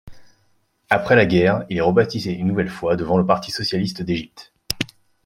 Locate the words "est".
1.77-1.81